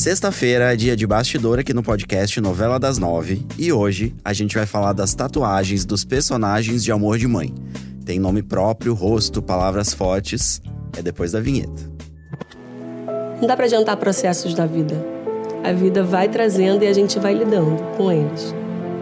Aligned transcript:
Sexta-feira 0.00 0.72
é 0.72 0.76
dia 0.76 0.96
de 0.96 1.06
bastidor 1.06 1.58
aqui 1.58 1.74
no 1.74 1.82
podcast 1.82 2.40
Novela 2.40 2.80
das 2.80 2.96
Nove 2.96 3.44
e 3.58 3.70
hoje 3.70 4.14
a 4.24 4.32
gente 4.32 4.56
vai 4.56 4.64
falar 4.64 4.94
das 4.94 5.12
tatuagens 5.12 5.84
dos 5.84 6.06
personagens 6.06 6.82
de 6.82 6.90
Amor 6.90 7.18
de 7.18 7.28
Mãe. 7.28 7.52
Tem 8.06 8.18
nome 8.18 8.42
próprio, 8.42 8.94
rosto, 8.94 9.42
palavras 9.42 9.92
fortes. 9.92 10.62
É 10.96 11.02
depois 11.02 11.32
da 11.32 11.40
vinheta. 11.42 11.82
Não 13.42 13.46
dá 13.46 13.54
pra 13.54 13.66
adiantar 13.66 13.94
processos 13.98 14.54
da 14.54 14.64
vida. 14.64 14.96
A 15.62 15.70
vida 15.70 16.02
vai 16.02 16.30
trazendo 16.30 16.82
e 16.82 16.86
a 16.86 16.94
gente 16.94 17.18
vai 17.18 17.34
lidando 17.34 17.76
com 17.98 18.10
eles. 18.10 18.54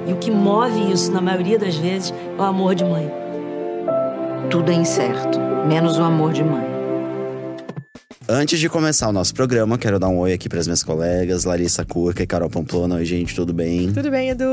E 0.05 0.13
o 0.13 0.17
que 0.17 0.33
move 0.33 0.93
isso, 0.93 1.13
na 1.13 1.21
maioria 1.21 1.61
das 1.61 1.77
vezes, 1.77 2.13
é 2.37 2.43
o 2.43 2.45
amor 2.45 2.75
de 2.75 2.83
mãe. 2.83 3.09
Tudo 4.51 4.73
é 4.73 4.75
incerto, 4.75 5.39
menos 5.69 5.97
o 5.97 6.03
amor 6.03 6.33
de 6.33 6.43
mãe. 6.43 6.78
Antes 8.31 8.61
de 8.61 8.69
começar 8.69 9.09
o 9.09 9.13
nosso 9.13 9.33
programa, 9.33 9.79
quero 9.79 9.99
dar 9.99 10.09
um 10.09 10.19
oi 10.19 10.35
aqui 10.35 10.51
para 10.51 10.61
as 10.61 10.67
minhas 10.67 10.83
colegas, 10.83 11.45
Larissa 11.45 11.83
Curca 11.83 12.23
e 12.23 12.27
Carol 12.27 12.51
Pamplona. 12.51 12.97
Oi, 12.97 13.05
gente, 13.07 13.35
tudo 13.35 13.55
bem? 13.55 13.91
Tudo 13.91 14.11
bem, 14.11 14.29
Edu? 14.29 14.45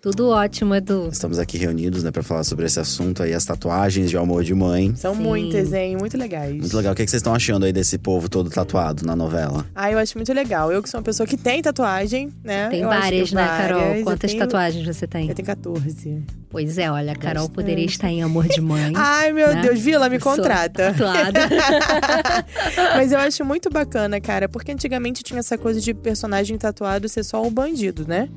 Tudo 0.00 0.28
ótimo, 0.28 0.72
Edu. 0.76 1.08
Estamos 1.10 1.36
aqui 1.40 1.58
reunidos, 1.58 2.04
né, 2.04 2.12
para 2.12 2.22
falar 2.22 2.44
sobre 2.44 2.66
esse 2.66 2.78
assunto 2.78 3.24
aí, 3.24 3.34
as 3.34 3.44
tatuagens 3.44 4.10
de 4.10 4.16
amor 4.16 4.44
de 4.44 4.54
mãe. 4.54 4.94
São 4.94 5.12
Sim. 5.12 5.22
muitas, 5.22 5.72
hein? 5.72 5.96
Muito 5.96 6.16
legais. 6.16 6.54
Muito 6.56 6.76
legal. 6.76 6.92
O 6.92 6.96
que 6.96 7.04
que 7.04 7.10
vocês 7.10 7.18
estão 7.18 7.34
achando 7.34 7.66
aí 7.66 7.72
desse 7.72 7.98
povo 7.98 8.28
todo 8.28 8.48
tatuado 8.48 9.04
na 9.04 9.16
novela? 9.16 9.66
Ah, 9.74 9.90
eu 9.90 9.98
acho 9.98 10.16
muito 10.16 10.32
legal. 10.32 10.70
Eu 10.70 10.80
que 10.80 10.88
sou 10.88 10.98
uma 11.00 11.04
pessoa 11.04 11.26
que 11.26 11.36
tem 11.36 11.60
tatuagem, 11.60 12.28
né? 12.44 12.68
Tem 12.68 12.82
Eu 12.82 12.90
acho 12.90 13.00
que 13.00 13.04
várias, 13.06 13.32
né, 13.32 13.44
Carol? 13.44 14.02
Quantas 14.04 14.30
tenho- 14.30 14.44
tatuagens 14.44 14.86
você 14.86 15.04
tem? 15.04 15.28
Eu 15.28 15.34
tenho 15.34 15.46
14. 15.46 16.22
Pois 16.48 16.78
é, 16.78 16.90
olha, 16.90 17.12
a 17.12 17.16
Carol 17.16 17.48
Bastante. 17.48 17.54
poderia 17.54 17.84
estar 17.84 18.08
em 18.08 18.22
Amor 18.22 18.46
de 18.46 18.60
Mãe. 18.60 18.92
Ai, 18.94 19.32
meu 19.32 19.54
né? 19.54 19.62
Deus, 19.62 19.80
Vila, 19.80 20.08
me 20.08 20.18
contrata. 20.18 20.94
Mas 22.96 23.12
eu 23.12 23.18
acho 23.18 23.44
muito 23.44 23.68
bacana, 23.68 24.20
cara, 24.20 24.48
porque 24.48 24.72
antigamente 24.72 25.22
tinha 25.22 25.40
essa 25.40 25.58
coisa 25.58 25.80
de 25.80 25.92
personagem 25.92 26.56
tatuado 26.56 27.08
ser 27.08 27.24
só 27.24 27.44
o 27.44 27.50
bandido, 27.50 28.06
né? 28.06 28.28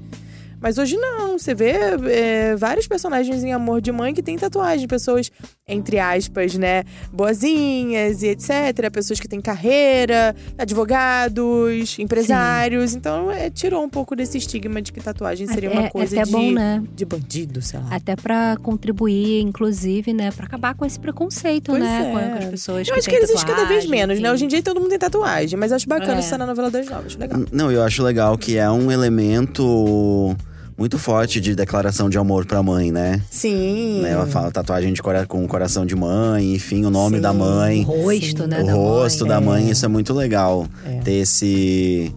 Mas 0.61 0.77
hoje 0.77 0.97
não, 0.97 1.39
você 1.39 1.55
vê 1.55 1.73
é, 2.11 2.55
vários 2.55 2.85
personagens 2.85 3.43
em 3.43 3.53
Amor 3.53 3.79
de 3.79 3.91
Mãe 3.91 4.13
que 4.13 4.21
tem 4.21 4.37
tatuagem, 4.37 4.87
pessoas, 4.87 5.31
entre 5.69 5.99
aspas, 5.99 6.55
né, 6.55 6.83
boazinhas 7.13 8.23
e 8.23 8.27
etc. 8.27 8.89
Pessoas 8.91 9.19
que 9.19 9.27
têm 9.27 9.39
carreira, 9.39 10.35
advogados, 10.57 11.97
empresários. 11.99 12.93
Então, 12.95 13.31
é, 13.31 13.49
tirou 13.49 13.83
um 13.83 13.89
pouco 13.89 14.15
desse 14.15 14.37
estigma 14.37 14.81
de 14.81 14.91
que 14.91 14.99
tatuagem 14.99 15.47
seria 15.47 15.69
Até- 15.69 15.79
uma 15.79 15.89
coisa 15.89 16.23
de, 16.23 16.31
bom, 16.31 16.51
né? 16.51 16.83
de 16.95 17.05
bandido, 17.05 17.61
sei 17.61 17.79
lá. 17.79 17.87
Até 17.91 18.15
pra 18.15 18.57
contribuir, 18.61 19.41
inclusive, 19.41 20.11
né? 20.13 20.31
Pra 20.31 20.45
acabar 20.45 20.73
com 20.75 20.85
esse 20.85 20.99
preconceito, 20.99 21.71
Pois 21.71 21.83
né? 21.83 22.01
é. 22.01 22.11
Com 22.11 22.19
com 22.19 22.37
as 22.43 22.45
pessoas 22.45 22.87
Eu 22.87 22.93
que 22.93 22.99
acho 22.99 23.09
que 23.09 23.15
existe 23.15 23.45
cada 23.45 23.65
vez 23.65 23.85
menos, 23.85 24.19
né? 24.19 24.27
enfim. 24.27 24.33
Hoje 24.33 24.45
em 24.45 24.47
dia 24.47 24.61
todo 24.63 24.79
mundo 24.79 24.89
tem 24.89 24.99
tatuagem, 24.99 25.57
mas 25.59 25.71
eu 25.71 25.75
acho 25.75 25.87
bacana 25.87 26.15
É. 26.15 26.19
isso 26.19 26.37
na 26.37 26.45
novela 26.45 26.69
das 26.71 26.87
novas. 26.89 27.05
Acho 27.07 27.19
legal. 27.19 27.39
Não, 27.51 27.71
eu 27.71 27.83
acho 27.83 28.03
legal 28.03 28.37
que 28.37 28.57
é 28.57 28.69
um 28.69 28.91
elemento 28.91 30.35
muito 30.79 30.97
forte 30.97 31.41
de 31.41 31.53
declaração 31.53 32.09
de 32.09 32.17
amor 32.17 32.45
pra 32.45 32.63
mãe, 32.63 32.89
né? 32.89 33.21
Sim. 33.29 33.99
Né, 34.01 34.11
Ela 34.11 34.25
fala 34.25 34.49
tatuagem 34.49 34.93
de 34.93 35.01
cora 35.01 35.25
com 35.25 35.45
coração 35.45 35.85
de 35.85 35.93
mãe, 35.93 36.55
enfim, 36.55 36.85
o 36.85 36.89
nome 36.89 37.17
Sim. 37.17 37.21
da 37.21 37.33
mãe. 37.33 37.81
O 37.81 38.03
rosto, 38.03 38.47
né? 38.47 38.61
o 38.61 38.65
da 38.65 38.73
rosto 38.73 39.25
mãe. 39.25 39.29
da 39.29 39.41
mãe, 39.41 39.69
isso 39.69 39.83
é 39.83 39.89
muito 39.89 40.13
legal. 40.13 40.65
É. 40.85 40.99
Ter 41.01 41.15
esse, 41.15 42.15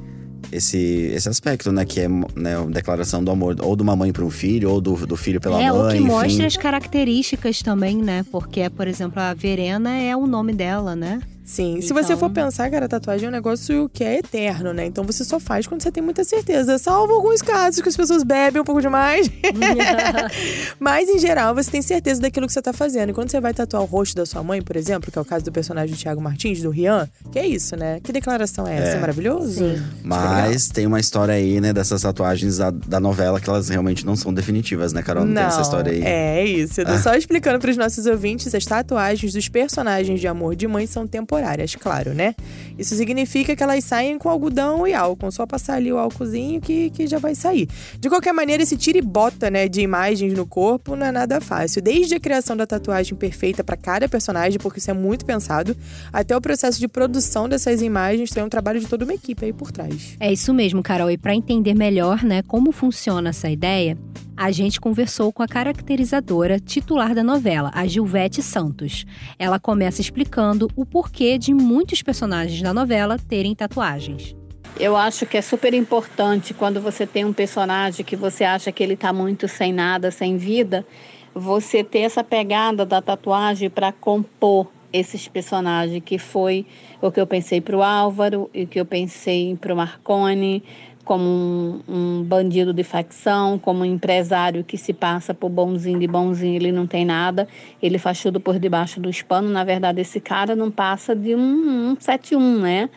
esse, 0.52 0.78
esse 1.12 1.28
aspecto, 1.28 1.72
né? 1.72 1.84
Que 1.84 2.02
é 2.02 2.08
né, 2.08 2.56
a 2.56 2.64
declaração 2.66 3.24
do 3.24 3.32
amor, 3.32 3.56
ou 3.60 3.74
de 3.74 3.82
uma 3.82 3.96
mãe 3.96 4.12
para 4.12 4.24
um 4.24 4.30
filho, 4.30 4.70
ou 4.70 4.80
do, 4.80 4.94
do 5.08 5.16
filho 5.16 5.40
pela 5.40 5.60
é, 5.60 5.72
mãe. 5.72 5.80
o 5.80 5.88
que 5.88 5.96
enfim. 5.96 6.06
mostra 6.06 6.46
as 6.46 6.56
características 6.56 7.62
também, 7.62 7.96
né? 7.96 8.24
Porque, 8.30 8.70
por 8.70 8.86
exemplo, 8.86 9.20
a 9.20 9.34
Verena 9.34 9.98
é 9.98 10.16
o 10.16 10.24
nome 10.24 10.52
dela, 10.52 10.94
né? 10.94 11.20
Sim. 11.44 11.80
Se 11.80 11.92
você 11.92 12.16
for 12.16 12.30
Então- 12.30 12.44
pensar, 12.44 12.70
cara, 12.70 12.88
tatuagem 12.88 13.26
é 13.26 13.28
um 13.28 13.32
negócio 13.32 13.88
que 13.92 14.04
é 14.04 14.18
eterno, 14.18 14.72
né? 14.72 14.86
Então 14.86 15.04
você 15.04 15.24
só 15.24 15.40
faz 15.40 15.66
quando 15.66 15.82
você 15.82 15.90
tem 15.90 16.02
muita 16.02 16.22
certeza. 16.24 16.78
Salvo 16.78 17.12
alguns 17.14 17.42
casos 17.42 17.80
que 17.82 17.88
as 17.88 17.96
pessoas 17.96 18.22
bebem 18.22 18.62
um 18.62 18.64
pouco 18.64 18.80
demais. 18.80 19.28
Mas, 20.78 21.08
em 21.08 21.18
geral, 21.18 21.54
você 21.54 21.70
tem 21.70 21.82
certeza 21.82 22.20
daquilo 22.20 22.46
que 22.46 22.52
você 22.52 22.62
tá 22.62 22.72
fazendo. 22.72 23.10
E 23.10 23.12
quando 23.12 23.30
você 23.30 23.40
vai 23.40 23.52
tatuar 23.54 23.82
o 23.82 23.86
rosto 23.86 24.14
da 24.16 24.26
sua 24.26 24.42
mãe, 24.42 24.62
por 24.62 24.76
exemplo, 24.76 25.10
que 25.10 25.18
é 25.18 25.22
o 25.22 25.24
caso 25.24 25.44
do 25.44 25.52
personagem 25.52 25.94
do 25.94 25.98
Thiago 26.00 26.20
Martins, 26.20 26.60
do 26.62 26.70
Rian, 26.70 27.08
que 27.30 27.38
é 27.38 27.46
isso, 27.46 27.76
né? 27.76 28.00
Que 28.02 28.12
declaração 28.12 28.66
é 28.66 28.76
essa? 28.76 28.92
É, 28.92 28.96
É. 28.96 29.00
maravilhoso? 29.00 29.52
Sim. 29.58 29.82
Mas 30.02 30.68
tem 30.68 30.86
uma 30.86 31.00
história 31.00 31.34
aí, 31.34 31.60
né, 31.60 31.72
dessas 31.72 32.02
tatuagens 32.02 32.58
da, 32.58 32.70
da 32.70 33.00
novela 33.00 33.40
que 33.40 33.48
elas 33.48 33.68
realmente 33.68 34.04
não 34.06 34.16
são 34.16 34.32
definitivas, 34.32 34.92
né, 34.92 35.02
Carol? 35.02 35.24
Não, 35.24 35.34
tem 35.34 35.44
essa 35.44 35.60
história 35.62 35.92
aí. 35.92 36.02
É, 36.02 36.40
é 36.40 36.44
isso. 36.44 36.80
Eu 36.80 36.86
tô 36.86 36.96
só 36.98 37.14
explicando 37.14 37.58
pros 37.58 37.76
nossos 37.76 38.06
ouvintes, 38.06 38.54
as 38.54 38.64
tatuagens 38.64 39.32
dos 39.32 39.48
personagens 39.48 40.20
de 40.20 40.26
Amor 40.28 40.54
de 40.56 40.66
Mãe 40.66 40.86
são 40.86 41.06
temporárias, 41.06 41.32
claro, 41.78 42.14
né? 42.14 42.34
Isso 42.78 42.94
significa 42.94 43.54
que 43.54 43.62
elas 43.62 43.84
saem 43.84 44.18
com 44.18 44.28
algodão 44.28 44.86
e 44.86 44.94
álcool. 44.94 45.30
Só 45.30 45.46
passar 45.46 45.74
ali 45.74 45.92
o 45.92 45.98
álcoolzinho 45.98 46.60
que, 46.60 46.90
que 46.90 47.06
já 47.06 47.18
vai 47.18 47.34
sair. 47.34 47.68
De 47.98 48.08
qualquer 48.08 48.32
maneira, 48.32 48.62
esse 48.62 48.76
tira 48.76 48.98
e 48.98 49.02
bota, 49.02 49.50
né, 49.50 49.68
de 49.68 49.80
imagens 49.80 50.32
no 50.32 50.46
corpo 50.46 50.96
não 50.96 51.06
é 51.06 51.12
nada 51.12 51.40
fácil. 51.40 51.82
Desde 51.82 52.14
a 52.14 52.20
criação 52.20 52.56
da 52.56 52.66
tatuagem 52.66 53.14
perfeita 53.16 53.62
para 53.62 53.76
cada 53.76 54.08
personagem, 54.08 54.58
porque 54.58 54.78
isso 54.78 54.90
é 54.90 54.94
muito 54.94 55.24
pensado, 55.24 55.76
até 56.12 56.36
o 56.36 56.40
processo 56.40 56.78
de 56.78 56.88
produção 56.88 57.48
dessas 57.48 57.82
imagens, 57.82 58.30
tem 58.30 58.42
um 58.42 58.48
trabalho 58.48 58.80
de 58.80 58.86
toda 58.86 59.04
uma 59.04 59.14
equipe 59.14 59.44
aí 59.44 59.52
por 59.52 59.70
trás. 59.70 60.16
É 60.18 60.32
isso 60.32 60.52
mesmo, 60.52 60.82
Carol. 60.82 61.10
E 61.10 61.18
para 61.18 61.34
entender 61.34 61.74
melhor, 61.74 62.22
né, 62.22 62.42
como 62.42 62.72
funciona 62.72 63.30
essa 63.30 63.48
ideia, 63.50 63.96
a 64.36 64.50
gente 64.50 64.80
conversou 64.80 65.32
com 65.32 65.42
a 65.42 65.48
caracterizadora 65.48 66.58
titular 66.58 67.14
da 67.14 67.22
novela, 67.22 67.70
a 67.74 67.86
Gilvete 67.86 68.42
Santos. 68.42 69.04
Ela 69.38 69.58
começa 69.58 70.00
explicando 70.00 70.68
o 70.74 70.84
porquê 70.84 71.38
de 71.38 71.52
muitos 71.52 72.02
personagens 72.02 72.60
da 72.62 72.72
novela 72.72 73.18
terem 73.18 73.54
tatuagens. 73.54 74.34
Eu 74.78 74.96
acho 74.96 75.26
que 75.26 75.36
é 75.36 75.42
super 75.42 75.74
importante 75.74 76.54
quando 76.54 76.80
você 76.80 77.06
tem 77.06 77.24
um 77.24 77.32
personagem 77.32 78.04
que 78.04 78.16
você 78.16 78.42
acha 78.42 78.72
que 78.72 78.82
ele 78.82 78.94
está 78.94 79.12
muito 79.12 79.46
sem 79.46 79.72
nada, 79.72 80.10
sem 80.10 80.36
vida, 80.36 80.86
você 81.34 81.84
ter 81.84 82.00
essa 82.00 82.24
pegada 82.24 82.84
da 82.84 83.00
tatuagem 83.00 83.68
para 83.68 83.92
compor 83.92 84.68
esses 84.92 85.26
personagens, 85.26 86.02
que 86.04 86.18
foi 86.18 86.66
o 87.00 87.10
que 87.10 87.20
eu 87.20 87.26
pensei 87.26 87.60
para 87.60 87.76
o 87.76 87.82
Álvaro 87.82 88.50
e 88.52 88.64
o 88.64 88.66
que 88.66 88.78
eu 88.78 88.84
pensei 88.84 89.56
para 89.56 89.72
o 89.72 89.76
Marconi, 89.76 90.62
como 91.04 91.24
um, 91.24 91.80
um 91.88 92.22
bandido 92.22 92.72
de 92.72 92.84
facção, 92.84 93.58
como 93.58 93.80
um 93.80 93.84
empresário 93.84 94.62
que 94.62 94.76
se 94.76 94.92
passa 94.92 95.34
por 95.34 95.48
bonzinho 95.48 95.98
de 95.98 96.06
bonzinho, 96.06 96.54
ele 96.54 96.70
não 96.70 96.86
tem 96.86 97.04
nada, 97.04 97.48
ele 97.82 97.98
faz 97.98 98.22
tudo 98.22 98.40
por 98.40 98.58
debaixo 98.58 99.00
dos 99.00 99.22
panos. 99.22 99.50
Na 99.50 99.64
verdade, 99.64 100.00
esse 100.00 100.20
cara 100.20 100.54
não 100.54 100.70
passa 100.70 101.14
de 101.14 101.34
um, 101.34 101.92
um 101.92 101.96
71, 101.98 102.60
né? 102.60 102.90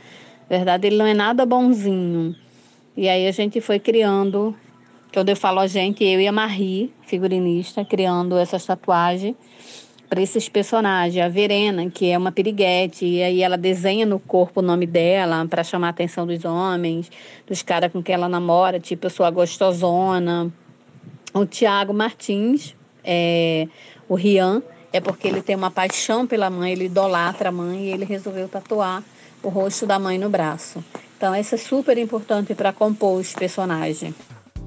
Na 0.49 0.57
verdade, 0.57 0.87
ele 0.87 0.97
não 0.97 1.05
é 1.05 1.13
nada 1.13 1.45
bonzinho. 1.45 2.35
E 2.95 3.09
aí 3.09 3.27
a 3.27 3.31
gente 3.31 3.59
foi 3.59 3.79
criando, 3.79 4.55
quando 5.13 5.29
eu 5.29 5.35
falo 5.35 5.59
a 5.59 5.67
gente, 5.67 6.03
eu 6.03 6.21
e 6.21 6.27
a 6.27 6.31
Marie, 6.31 6.93
figurinista, 7.01 7.83
criando 7.83 8.37
essas 8.37 8.65
tatuagens 8.65 9.35
para 10.09 10.21
esses 10.21 10.47
personagens. 10.49 11.23
A 11.23 11.29
Verena, 11.29 11.89
que 11.89 12.09
é 12.09 12.17
uma 12.17 12.31
piriguete, 12.31 13.05
e 13.05 13.23
aí 13.23 13.41
ela 13.41 13.57
desenha 13.57 14.05
no 14.05 14.19
corpo 14.19 14.59
o 14.59 14.63
nome 14.63 14.85
dela 14.85 15.45
para 15.49 15.63
chamar 15.63 15.87
a 15.87 15.89
atenção 15.91 16.25
dos 16.25 16.43
homens, 16.45 17.11
dos 17.47 17.61
caras 17.61 17.91
com 17.91 18.01
quem 18.01 18.15
ela 18.15 18.29
namora, 18.29 18.79
tipo, 18.79 19.05
eu 19.05 19.09
sou 19.09 19.25
a 19.25 19.31
gostosona. 19.31 20.51
O 21.33 21.45
Tiago 21.45 21.93
Martins, 21.93 22.75
é, 23.03 23.67
o 24.07 24.15
Rian, 24.15 24.61
é 24.93 25.01
porque 25.01 25.27
ele 25.27 25.41
tem 25.41 25.55
uma 25.55 25.69
paixão 25.69 26.25
pela 26.25 26.49
mãe, 26.49 26.71
ele 26.71 26.85
idolatra 26.85 27.49
a 27.49 27.51
mãe 27.51 27.85
e 27.85 27.91
ele 27.91 28.05
resolveu 28.05 28.47
tatuar 28.47 29.03
o 29.43 29.49
rosto 29.49 29.85
da 29.85 29.99
mãe 29.99 30.17
no 30.17 30.29
braço. 30.29 30.83
Então, 31.17 31.35
isso 31.35 31.55
é 31.55 31.57
super 31.57 31.97
importante 31.97 32.55
para 32.55 32.71
compor 32.71 33.19
os 33.19 33.33
personagens. 33.33 34.15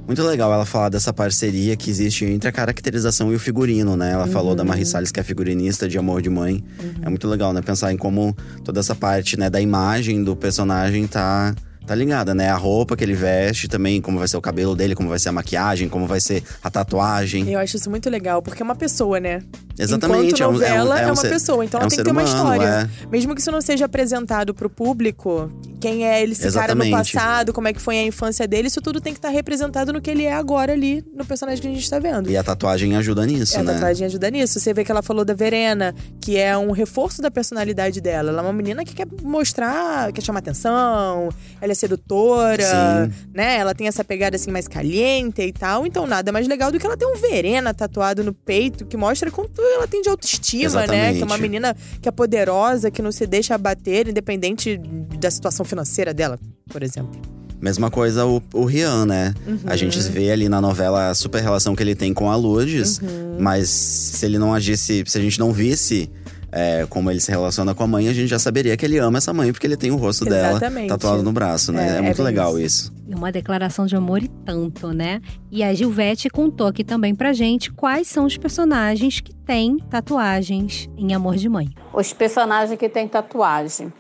Muito 0.09 0.23
legal 0.23 0.51
ela 0.51 0.65
falar 0.65 0.89
dessa 0.89 1.13
parceria 1.13 1.77
que 1.77 1.91
existe 1.91 2.25
entre 2.25 2.49
a 2.49 2.53
caracterização 2.53 3.31
e 3.31 3.37
o 3.37 3.39
figurino, 3.39 3.95
né? 3.95 4.13
Ela 4.13 4.27
falou 4.27 4.55
da 4.55 4.65
Marie 4.65 4.87
Salles, 4.87 5.13
que 5.13 5.21
é 5.21 5.23
figurinista 5.23 5.87
de 5.87 5.99
Amor 5.99 6.23
de 6.23 6.31
Mãe. 6.31 6.65
É 7.03 7.11
muito 7.11 7.29
legal, 7.29 7.53
né? 7.53 7.61
Pensar 7.61 7.93
em 7.93 7.97
como 7.99 8.35
toda 8.65 8.81
essa 8.81 8.95
parte, 8.95 9.39
né, 9.39 9.51
da 9.51 9.61
imagem 9.61 10.25
do 10.25 10.35
personagem 10.35 11.07
tá 11.07 11.55
tá 11.89 11.95
ligada, 11.95 12.35
né? 12.35 12.49
A 12.51 12.57
roupa 12.57 12.97
que 12.97 13.03
ele 13.03 13.15
veste 13.15 13.67
também, 13.67 14.01
como 14.01 14.19
vai 14.19 14.29
ser 14.29 14.37
o 14.37 14.41
cabelo 14.41 14.77
dele, 14.77 14.95
como 14.95 15.09
vai 15.09 15.19
ser 15.19 15.31
a 15.31 15.33
maquiagem, 15.33 15.89
como 15.89 16.07
vai 16.07 16.21
ser 16.21 16.43
a 16.63 16.71
tatuagem. 16.71 17.51
Eu 17.51 17.59
acho 17.59 17.77
isso 17.77 17.91
muito 17.91 18.09
legal, 18.11 18.41
porque 18.43 18.63
é 18.63 18.65
uma 18.65 18.77
pessoa, 18.77 19.19
né? 19.19 19.43
Exatamente, 19.79 20.27
Enquanto 20.35 20.41
é 20.43 20.47
um- 20.47 20.51
é 20.51 20.51
um- 20.51 20.53
novela 20.53 20.99
é 20.99 21.03
é, 21.03 21.07
um 21.07 21.09
uma 21.11 21.17
ser- 21.17 21.29
pessoa, 21.29 21.65
então 21.65 21.79
é 21.79 21.83
ela 21.83 21.87
um 21.87 21.89
tem 21.89 21.97
ser 21.97 22.03
que 22.03 22.09
ter 22.09 22.13
uma 22.13 22.23
humano, 22.23 22.37
história. 22.63 22.91
é. 23.05 23.07
Mesmo 23.11 23.35
que 23.35 23.41
isso 23.41 23.51
não 23.53 23.61
seja 23.61 23.85
apresentado 23.85 24.53
pro 24.53 24.69
público, 24.69 25.51
quem 25.81 26.05
é 26.05 26.21
ele, 26.21 26.33
esse 26.33 26.43
cara 26.53 26.75
no 26.75 26.83
Exatamente. 26.83 27.13
passado, 27.13 27.53
como 27.53 27.69
é 27.69 27.73
que 27.73 27.81
foi 27.81 27.97
a 27.97 28.03
infância 28.03 28.47
dele, 28.49 28.67
isso 28.67 28.81
tudo 28.83 29.01
tem 29.01 29.13
que 29.13 29.19
estar 29.21 29.29
representado 29.29 29.93
no 29.93 30.01
que 30.01 30.11
ele 30.11 30.25
é 30.25 30.33
agora 30.35 30.73
ali, 30.73 31.05
no 31.15 31.25
personagem 31.25 31.63
que 31.63 31.69
a 31.69 31.71
gente 31.73 31.89
tá 31.89 32.01
vendo. 32.01 32.29
E 32.29 32.37
a 32.37 32.43
tatuagem 32.43 32.97
ajuda 32.97 33.25
nisso, 33.25 33.57
É, 33.57 33.61
a 33.61 33.63
né? 33.63 33.73
tatuagem 33.75 34.07
ajuda 34.07 34.29
nisso. 34.31 34.59
Você 34.59 34.75
vê 34.75 34.85
que 34.85 34.91
ela 34.91 35.03
falou 35.03 35.25
da 35.25 35.33
Verena, 35.33 35.95
que 36.21 36.37
é 36.37 36.59
um 36.59 36.73
reforço 36.73 37.23
da 37.23 37.31
personalidade 37.31 38.01
dela. 38.01 38.31
Ela 38.31 38.41
é 38.41 38.45
uma 38.45 38.53
menina 38.53 38.85
que 38.85 38.95
quer 38.95 39.07
mostrar, 39.23 40.13
quer 40.13 40.21
chamar 40.23 40.41
atenção, 40.41 41.29
ela 41.61 41.71
é 41.71 41.75
sedutora, 41.79 43.07
Sim. 43.07 43.13
né? 43.33 43.57
Ela 43.57 43.75
tem 43.75 43.87
essa 43.87 44.05
pegada 44.05 44.37
assim 44.37 44.51
mais 44.51 44.69
caliente 44.69 45.43
e 45.43 45.53
tal. 45.53 45.87
Então 45.87 46.07
nada 46.07 46.33
mais 46.33 46.47
legal 46.47 46.71
do 46.71 46.79
que 46.79 46.87
ela 46.87 46.97
ter 46.97 47.07
um 47.07 47.17
Verena 47.17 47.73
tatuado 47.73 48.23
no 48.23 48.33
peito, 48.33 48.85
que 48.85 48.97
mostra 48.97 49.31
quanto 49.31 49.61
ela 49.61 49.87
tem 49.87 50.03
de 50.03 50.09
autoestima, 50.09 50.87
né? 50.87 50.87
Que 50.87 50.93
é 50.93 50.97
uma 50.97 51.11
Exatamente. 51.11 51.41
menina 51.43 51.77
que 52.01 52.09
é 52.09 52.13
poderosa, 52.13 52.91
que 52.91 53.03
não 53.03 53.13
se 53.13 53.27
deixa 53.27 53.55
abater, 53.55 54.09
independente 54.09 54.77
da 55.19 55.31
situação 55.31 55.65
financeira 55.65 56.13
dela, 56.13 56.39
por 56.69 56.83
exemplo. 56.83 57.21
Mesma 57.61 57.91
coisa 57.91 58.25
o, 58.25 58.41
o 58.55 58.65
Rian, 58.65 59.05
né? 59.05 59.35
A 59.67 59.77
gente 59.77 59.99
vê 60.01 60.31
ali 60.31 60.49
na 60.49 60.61
novela 60.61 61.11
a 61.11 61.15
super 61.15 61.43
relação 61.43 61.75
que 61.75 61.83
ele 61.83 61.95
tem 61.95 62.15
com 62.15 62.31
a 62.31 62.37
Lourdes, 62.37 63.01
mas 63.39 63.69
se 63.69 64.25
ele 64.25 64.39
não 64.39 64.55
agisse, 64.55 65.03
se 65.05 65.19
a 65.19 65.21
gente 65.21 65.41
não 65.41 65.53
visse 65.53 66.09
é, 66.51 66.87
como 66.89 67.11
ele 67.11 67.21
se 67.21 67.31
relaciona 67.31 67.75
com 67.75 67.83
a 67.83 67.87
mãe, 67.87 68.09
a 68.09 68.13
gente 68.13 68.29
já 68.29 68.39
saberia 68.39 68.77
que 68.77 68.85
ele 68.85 68.99
ama 68.99 69.19
essa 69.19 69.33
mãe, 69.33 69.53
porque 69.53 69.67
ele 69.67 69.77
tem 69.77 69.91
o 69.91 69.97
rosto 69.97 70.27
Exatamente. 70.27 70.87
dela 70.87 70.99
tatuado 70.99 71.23
no 71.23 71.33
braço, 71.33 71.73
né? 71.73 71.87
É, 71.89 71.93
É, 71.93 71.97
é 71.99 72.01
muito 72.03 72.23
legal 72.23 72.59
isso. 72.59 72.93
isso. 73.09 73.17
Uma 73.17 73.33
declaração 73.33 73.87
de 73.87 73.97
amor 73.97 74.23
e 74.23 74.29
tanto, 74.29 74.89
né? 74.89 75.21
E 75.51 75.63
a 75.63 75.73
Gilvete 75.75 76.29
contou 76.29 76.67
aqui 76.67 76.85
também 76.85 77.15
pra 77.15 77.33
gente 77.33 77.73
quais 77.73 78.07
são 78.09 78.25
os 78.25 78.37
personagens 78.37 79.21
que 79.21 79.35
têm 79.35 79.79
tatuagens 79.91 80.89
em 80.97 81.15
Amor 81.15 81.37
de 81.37 81.49
Mãe. 81.49 81.69
Os 81.93 82.13
personagens 82.13 82.79
que 82.79 82.89
têm 82.89 83.09
tatuagem. 83.09 83.93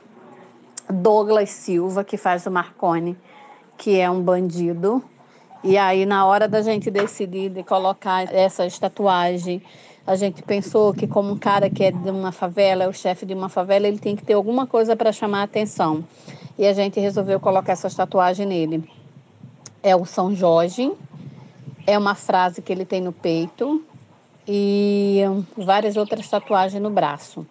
Douglas 0.90 1.50
Silva, 1.50 2.02
que 2.02 2.16
faz 2.16 2.46
o 2.46 2.50
Marconi, 2.50 3.16
que 3.76 3.98
é 3.98 4.10
um 4.10 4.22
bandido. 4.22 5.02
E 5.62 5.76
aí, 5.76 6.06
na 6.06 6.24
hora 6.24 6.48
da 6.48 6.62
gente 6.62 6.90
decidir 6.90 7.50
de 7.50 7.62
colocar 7.62 8.32
essas 8.32 8.78
tatuagens, 8.78 9.60
a 10.08 10.16
gente 10.16 10.42
pensou 10.42 10.94
que, 10.94 11.06
como 11.06 11.32
um 11.32 11.36
cara 11.36 11.68
que 11.68 11.84
é 11.84 11.90
de 11.90 12.08
uma 12.08 12.32
favela, 12.32 12.82
é 12.82 12.88
o 12.88 12.94
chefe 12.94 13.26
de 13.26 13.34
uma 13.34 13.50
favela, 13.50 13.86
ele 13.86 13.98
tem 13.98 14.16
que 14.16 14.24
ter 14.24 14.32
alguma 14.32 14.66
coisa 14.66 14.96
para 14.96 15.12
chamar 15.12 15.40
a 15.40 15.42
atenção. 15.42 16.02
E 16.58 16.66
a 16.66 16.72
gente 16.72 16.98
resolveu 16.98 17.38
colocar 17.38 17.72
essas 17.72 17.94
tatuagens 17.94 18.48
nele. 18.48 18.90
É 19.82 19.94
o 19.94 20.06
São 20.06 20.34
Jorge, 20.34 20.90
é 21.86 21.98
uma 21.98 22.14
frase 22.14 22.62
que 22.62 22.72
ele 22.72 22.86
tem 22.86 23.02
no 23.02 23.12
peito 23.12 23.84
e 24.46 25.20
várias 25.54 25.94
outras 25.94 26.26
tatuagens 26.26 26.82
no 26.82 26.88
braço. 26.88 27.46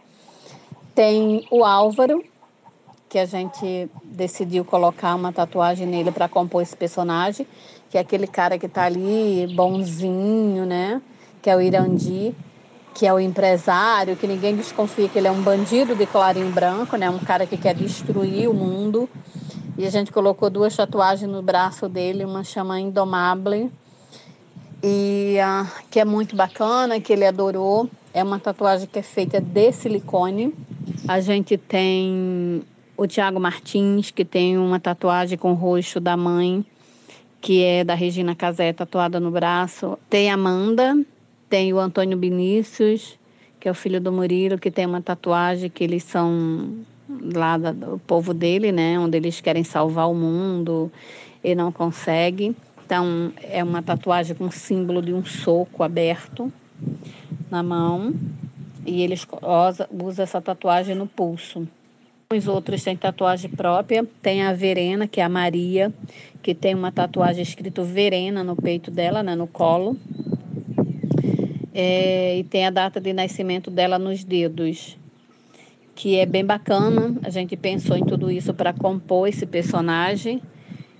Tem 0.95 1.45
o 1.51 1.63
Álvaro, 1.63 2.23
que 3.07 3.19
a 3.19 3.25
gente 3.25 3.87
decidiu 4.03 4.65
colocar 4.65 5.13
uma 5.13 5.31
tatuagem 5.31 5.85
nele 5.85 6.11
para 6.11 6.27
compor 6.27 6.63
esse 6.63 6.75
personagem, 6.75 7.45
que 7.91 7.99
é 7.99 8.01
aquele 8.01 8.25
cara 8.25 8.57
que 8.57 8.67
tá 8.67 8.85
ali 8.85 9.45
bonzinho, 9.55 10.65
né? 10.65 10.99
Que 11.41 11.49
é 11.49 11.55
o 11.55 11.61
Irandi, 11.61 12.35
que 12.93 13.05
é 13.05 13.13
o 13.13 13.19
empresário, 13.19 14.15
que 14.15 14.27
ninguém 14.27 14.55
desconfia 14.55 15.07
que 15.07 15.17
ele 15.17 15.27
é 15.27 15.31
um 15.31 15.41
bandido 15.41 15.95
de 15.95 16.05
clarinho 16.05 16.51
branco, 16.51 16.97
né? 16.97 17.09
Um 17.09 17.19
cara 17.19 17.45
que 17.45 17.57
quer 17.57 17.75
destruir 17.75 18.49
o 18.49 18.53
mundo. 18.53 19.09
E 19.77 19.85
a 19.85 19.89
gente 19.89 20.11
colocou 20.11 20.49
duas 20.49 20.75
tatuagens 20.75 21.29
no 21.29 21.41
braço 21.41 21.87
dele, 21.87 22.25
uma 22.25 22.43
chama 22.43 22.79
Indomable 22.79 23.71
e 24.83 25.39
ah, 25.39 25.65
que 25.89 25.99
é 25.99 26.05
muito 26.05 26.35
bacana, 26.35 26.99
que 26.99 27.13
ele 27.13 27.25
adorou. 27.25 27.89
É 28.13 28.23
uma 28.23 28.39
tatuagem 28.39 28.87
que 28.87 28.99
é 28.99 29.03
feita 29.03 29.39
de 29.39 29.71
silicone. 29.71 30.53
A 31.07 31.19
gente 31.19 31.57
tem 31.57 32.63
o 32.95 33.05
Tiago 33.05 33.39
Martins, 33.39 34.11
que 34.11 34.25
tem 34.25 34.57
uma 34.57 34.79
tatuagem 34.79 35.37
com 35.37 35.51
o 35.51 35.55
rosto 35.55 35.99
da 35.99 36.17
mãe, 36.17 36.65
que 37.39 37.63
é 37.63 37.83
da 37.83 37.93
Regina 37.93 38.35
Casé, 38.35 38.73
tatuada 38.73 39.19
no 39.19 39.29
braço. 39.29 39.97
Tem 40.09 40.31
a 40.31 40.33
Amanda, 40.33 40.97
tem 41.49 41.73
o 41.73 41.79
Antônio 41.79 42.17
Vinícius, 42.17 43.17
que 43.59 43.67
é 43.67 43.71
o 43.71 43.75
filho 43.75 43.99
do 43.99 44.11
Murilo, 44.11 44.57
que 44.57 44.69
tem 44.71 44.85
uma 44.85 45.01
tatuagem 45.01 45.69
que 45.69 45.83
eles 45.83 46.03
são 46.03 46.85
lá 47.33 47.57
do 47.57 47.99
povo 48.05 48.33
dele, 48.33 48.71
né? 48.71 48.99
Onde 48.99 49.17
eles 49.17 49.39
querem 49.41 49.63
salvar 49.63 50.09
o 50.09 50.13
mundo 50.13 50.91
e 51.43 51.55
não 51.55 51.71
conseguem. 51.71 52.55
Então, 52.85 53.31
é 53.41 53.63
uma 53.63 53.81
tatuagem 53.81 54.35
com 54.35 54.49
símbolo 54.49 55.01
de 55.01 55.13
um 55.13 55.25
soco 55.25 55.83
aberto 55.83 56.51
na 57.49 57.61
mão. 57.63 58.13
E 58.85 59.01
eles 59.01 59.27
usa- 59.41 59.89
usam 59.91 60.23
essa 60.23 60.41
tatuagem 60.41 60.95
no 60.95 61.07
pulso. 61.07 61.67
Os 62.33 62.47
outros 62.47 62.83
têm 62.83 62.95
tatuagem 62.95 63.49
própria. 63.49 64.05
Tem 64.21 64.43
a 64.43 64.53
Verena, 64.53 65.07
que 65.07 65.19
é 65.19 65.23
a 65.23 65.29
Maria, 65.29 65.93
que 66.41 66.53
tem 66.53 66.75
uma 66.75 66.91
tatuagem 66.91 67.41
escrito 67.41 67.83
Verena 67.83 68.43
no 68.43 68.55
peito 68.55 68.91
dela, 68.91 69.23
né, 69.23 69.35
no 69.35 69.47
colo. 69.47 69.97
É, 71.79 72.35
e 72.39 72.43
tem 72.43 72.65
a 72.65 72.71
data 72.71 72.99
de 72.99 73.13
nascimento 73.13 73.69
dela 73.69 73.99
nos 73.99 74.23
dedos, 74.23 74.97
que 75.93 76.17
é 76.17 76.25
bem 76.25 76.43
bacana. 76.43 77.15
A 77.23 77.29
gente 77.29 77.55
pensou 77.55 77.95
em 77.95 78.03
tudo 78.03 78.31
isso 78.31 78.51
para 78.51 78.73
compor 78.73 79.29
esse 79.29 79.45
personagem. 79.45 80.41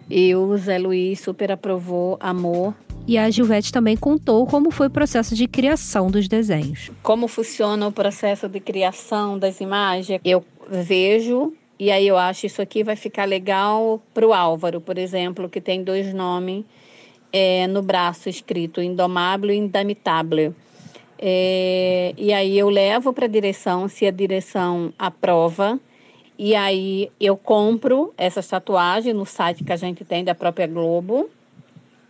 E 0.07 0.35
o 0.35 0.55
Zé 0.55 0.77
Luiz 0.77 1.19
super 1.19 1.51
aprovou 1.51 2.15
Amor, 2.19 2.75
E 3.07 3.17
a 3.17 3.27
Gilvete 3.29 3.73
também 3.73 3.97
contou 3.97 4.45
como 4.45 4.69
foi 4.69 4.85
o 4.85 4.89
processo 4.91 5.33
de 5.33 5.47
criação 5.47 6.11
dos 6.11 6.27
desenhos. 6.27 6.91
como 7.01 7.27
funciona 7.27 7.87
o 7.87 7.91
processo 7.91 8.47
de 8.47 8.59
criação 8.59 9.39
das 9.39 9.59
imagens. 9.59 10.21
Eu 10.23 10.45
vejo 10.69 11.53
e 11.79 11.89
aí 11.89 12.07
eu 12.07 12.17
acho 12.17 12.45
isso 12.45 12.61
aqui 12.61 12.83
vai 12.83 12.95
ficar 12.95 13.25
legal 13.25 13.99
para 14.13 14.27
o 14.27 14.33
Álvaro, 14.33 14.79
por 14.79 14.97
exemplo, 14.97 15.49
que 15.49 15.59
tem 15.59 15.83
dois 15.83 16.13
nomes 16.13 16.65
é, 17.33 17.65
no 17.67 17.81
braço 17.81 18.29
escrito 18.29 18.81
Indomável 18.81 19.51
e 19.51 19.57
Indamitável. 19.57 20.53
É, 21.19 22.13
e 22.17 22.31
aí 22.31 22.57
eu 22.57 22.69
levo 22.69 23.11
para 23.11 23.25
a 23.25 23.29
direção, 23.29 23.87
se 23.87 24.05
a 24.05 24.11
direção 24.11 24.93
aprova, 24.97 25.79
e 26.37 26.55
aí 26.55 27.11
eu 27.19 27.35
compro 27.35 28.13
essas 28.15 28.47
tatuagens 28.47 29.15
no 29.15 29.25
site 29.25 29.63
que 29.63 29.73
a 29.73 29.77
gente 29.77 30.05
tem 30.05 30.23
da 30.23 30.35
própria 30.35 30.67
Globo 30.67 31.29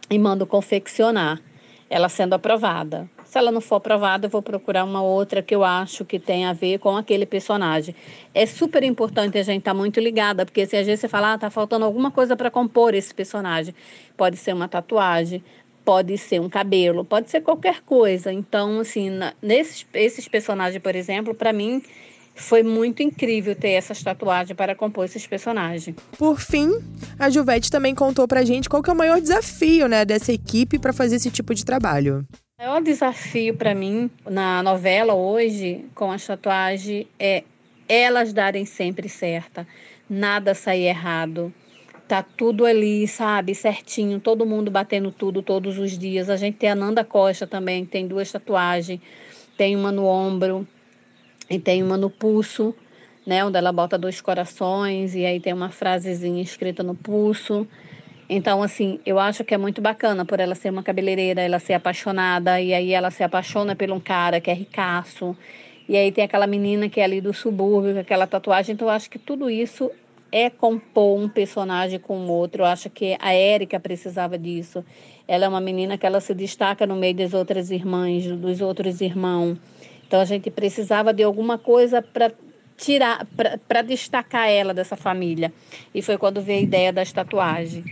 e 0.09 0.19
mando 0.19 0.45
confeccionar, 0.45 1.41
ela 1.89 2.09
sendo 2.09 2.33
aprovada. 2.33 3.09
Se 3.23 3.37
ela 3.37 3.51
não 3.51 3.59
for 3.59 3.75
aprovada, 3.75 4.27
eu 4.27 4.29
vou 4.29 4.41
procurar 4.41 4.85
uma 4.85 5.01
outra 5.01 5.41
que 5.41 5.53
eu 5.53 5.63
acho 5.63 6.05
que 6.05 6.17
tem 6.17 6.45
a 6.45 6.53
ver 6.53 6.79
com 6.79 6.95
aquele 6.95 7.25
personagem. 7.25 7.93
É 8.33 8.45
super 8.45 8.83
importante 8.83 9.37
a 9.37 9.43
gente 9.43 9.59
estar 9.59 9.73
muito 9.73 9.99
ligada, 9.99 10.45
porque 10.45 10.65
se 10.65 10.75
vezes 10.81 11.01
você 11.01 11.07
falar, 11.09 11.33
ah, 11.33 11.37
tá 11.37 11.49
faltando 11.49 11.83
alguma 11.83 12.09
coisa 12.09 12.35
para 12.37 12.49
compor 12.49 12.93
esse 12.93 13.13
personagem, 13.13 13.75
pode 14.15 14.37
ser 14.37 14.53
uma 14.53 14.67
tatuagem, 14.67 15.43
pode 15.87 16.17
ser 16.17 16.41
um 16.41 16.49
cabelo, 16.49 17.05
pode 17.05 17.29
ser 17.29 17.39
qualquer 17.39 17.81
coisa. 17.81 18.29
Então, 18.29 18.81
assim, 18.81 19.09
na- 19.09 19.33
nesses 19.41 19.85
esses 19.93 20.27
personagens, 20.27 20.83
por 20.83 20.93
exemplo, 20.93 21.33
para 21.33 21.53
mim 21.53 21.81
foi 22.35 22.61
muito 22.61 23.01
incrível 23.01 23.55
ter 23.55 23.69
essas 23.69 24.03
tatuagens 24.03 24.53
para 24.55 24.75
compor 24.75 25.05
esses 25.05 25.25
personagens. 25.25 25.95
Por 26.17 26.41
fim, 26.41 26.71
a 27.17 27.29
Gilvete 27.29 27.71
também 27.71 27.95
contou 27.95 28.27
pra 28.27 28.43
gente 28.43 28.67
qual 28.67 28.83
que 28.83 28.89
é 28.89 28.93
o 28.93 28.97
maior 28.97 29.21
desafio, 29.21 29.87
né, 29.87 30.03
dessa 30.03 30.33
equipe 30.33 30.77
pra 30.77 30.91
fazer 30.91 31.15
esse 31.15 31.31
tipo 31.31 31.55
de 31.55 31.63
trabalho. 31.63 32.25
O 32.59 32.63
maior 32.65 32.81
desafio 32.81 33.55
para 33.55 33.73
mim 33.73 34.11
na 34.29 34.61
novela 34.61 35.13
hoje, 35.13 35.85
com 35.95 36.11
as 36.11 36.27
tatuagens, 36.27 37.05
é 37.17 37.45
elas 37.87 38.33
darem 38.33 38.65
sempre 38.65 39.07
certa, 39.07 39.65
nada 40.09 40.53
sair 40.53 40.83
errado. 40.87 41.53
Tá 42.07 42.23
tudo 42.23 42.65
ali, 42.65 43.05
sabe, 43.05 43.53
certinho, 43.53 44.17
todo 44.19 44.45
mundo 44.45 44.71
batendo 44.71 45.11
tudo 45.11 45.41
todos 45.41 45.77
os 45.77 45.97
dias. 45.97 46.29
A 46.29 46.37
gente 46.37 46.55
tem 46.55 46.69
a 46.69 46.75
Nanda 46.75 47.03
Costa 47.03 47.45
também, 47.45 47.85
tem 47.85 48.07
duas 48.07 48.31
tatuagens, 48.31 49.01
tem 49.57 49.75
uma 49.75 49.91
no 49.91 50.05
ombro 50.05 50.65
e 51.49 51.59
tem 51.59 51.83
uma 51.83 51.97
no 51.97 52.09
pulso, 52.09 52.73
né, 53.25 53.43
onde 53.43 53.57
ela 53.57 53.73
bota 53.73 53.97
dois 53.97 54.21
corações 54.21 55.15
e 55.15 55.25
aí 55.25 55.41
tem 55.41 55.51
uma 55.51 55.69
frasezinha 55.69 56.41
escrita 56.41 56.81
no 56.81 56.95
pulso. 56.95 57.67
Então, 58.29 58.63
assim, 58.63 59.01
eu 59.05 59.19
acho 59.19 59.43
que 59.43 59.53
é 59.53 59.57
muito 59.57 59.81
bacana 59.81 60.23
por 60.23 60.39
ela 60.39 60.55
ser 60.55 60.69
uma 60.69 60.83
cabeleireira, 60.83 61.41
ela 61.41 61.59
ser 61.59 61.73
apaixonada, 61.73 62.59
e 62.61 62.73
aí 62.73 62.93
ela 62.93 63.11
se 63.11 63.23
apaixona 63.23 63.75
por 63.75 63.89
um 63.91 63.99
cara 63.99 64.39
que 64.39 64.49
é 64.49 64.53
ricaço. 64.53 65.35
E 65.89 65.95
aí 65.95 66.11
tem 66.11 66.23
aquela 66.23 66.47
menina 66.47 66.89
que 66.89 66.99
é 66.99 67.03
ali 67.03 67.21
do 67.21 67.33
subúrbio, 67.33 67.93
com 67.93 67.99
aquela 67.99 68.27
tatuagem. 68.27 68.73
Então, 68.73 68.87
eu 68.87 68.93
acho 68.93 69.09
que 69.09 69.17
tudo 69.17 69.49
isso 69.49 69.89
é 70.31 70.49
compor 70.49 71.19
um 71.19 71.29
personagem 71.29 71.99
com 71.99 72.27
outro. 72.27 72.63
Eu 72.63 72.65
acho 72.65 72.89
que 72.89 73.17
a 73.19 73.33
Érica 73.33 73.79
precisava 73.79 74.37
disso. 74.37 74.83
Ela 75.27 75.45
é 75.45 75.47
uma 75.47 75.61
menina 75.61 75.97
que 75.97 76.05
ela 76.05 76.19
se 76.19 76.33
destaca 76.33 76.85
no 76.85 76.95
meio 76.95 77.15
das 77.15 77.33
outras 77.33 77.71
irmãs, 77.71 78.25
dos 78.27 78.61
outros 78.61 79.01
irmãos. 79.01 79.57
Então, 80.07 80.19
a 80.21 80.25
gente 80.25 80.49
precisava 80.49 81.13
de 81.13 81.23
alguma 81.23 81.57
coisa 81.57 82.01
para 82.01 82.31
tirar, 82.77 83.27
para 83.67 83.81
destacar 83.81 84.49
ela 84.49 84.73
dessa 84.73 84.95
família. 84.95 85.51
E 85.93 86.01
foi 86.01 86.17
quando 86.17 86.41
veio 86.41 86.59
a 86.59 86.63
ideia 86.63 86.93
das 86.93 87.11
tatuagens 87.11 87.85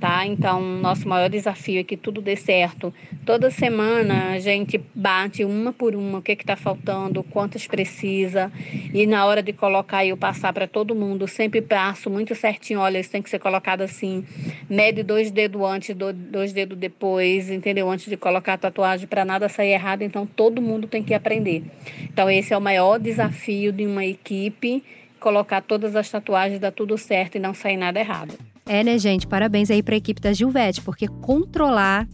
tá? 0.00 0.26
Então, 0.26 0.60
nosso 0.60 1.08
maior 1.08 1.28
desafio 1.28 1.80
é 1.80 1.84
que 1.84 1.96
tudo 1.96 2.20
dê 2.20 2.36
certo. 2.36 2.92
Toda 3.24 3.50
semana 3.50 4.32
a 4.32 4.38
gente 4.38 4.80
bate 4.94 5.44
uma 5.44 5.72
por 5.72 5.94
uma 5.94 6.18
o 6.18 6.22
que 6.22 6.32
está 6.32 6.56
faltando, 6.56 7.22
quantas 7.24 7.66
precisa. 7.66 8.50
E 8.92 9.06
na 9.06 9.24
hora 9.24 9.42
de 9.42 9.52
colocar 9.52 10.04
e 10.04 10.10
eu 10.10 10.16
passar 10.16 10.52
para 10.52 10.66
todo 10.66 10.94
mundo, 10.94 11.26
sempre 11.26 11.60
passo 11.60 12.08
muito 12.10 12.34
certinho. 12.34 12.80
Olha, 12.80 12.98
isso 12.98 13.10
tem 13.10 13.22
que 13.22 13.30
ser 13.30 13.38
colocado 13.38 13.82
assim. 13.82 14.24
Mede 14.68 15.02
dois 15.02 15.30
dedos 15.30 15.62
antes, 15.62 15.94
do- 15.94 16.12
dois 16.12 16.52
dedos 16.52 16.78
depois, 16.78 17.50
entendeu? 17.50 17.90
Antes 17.90 18.06
de 18.06 18.16
colocar 18.16 18.54
a 18.54 18.58
tatuagem 18.58 19.06
para 19.06 19.24
nada 19.24 19.48
sair 19.48 19.72
errado. 19.72 20.02
Então, 20.02 20.26
todo 20.26 20.62
mundo 20.62 20.86
tem 20.86 21.02
que 21.02 21.14
aprender. 21.14 21.62
Então, 22.02 22.30
esse 22.30 22.52
é 22.52 22.56
o 22.56 22.60
maior 22.60 22.98
desafio 22.98 23.72
de 23.72 23.86
uma 23.86 24.04
equipe. 24.04 24.82
Colocar 25.26 25.60
todas 25.60 25.96
as 25.96 26.08
tatuagens, 26.08 26.60
dar 26.60 26.70
tudo 26.70 26.96
certo 26.96 27.34
e 27.34 27.40
não 27.40 27.52
sair 27.52 27.76
nada 27.76 27.98
errado. 27.98 28.32
É, 28.64 28.84
né, 28.84 28.96
gente? 28.96 29.26
Parabéns 29.26 29.72
aí 29.72 29.82
pra 29.82 29.96
equipe 29.96 30.20
da 30.20 30.32
Gilvete, 30.32 30.80
porque 30.80 31.08
controlar 31.08 32.06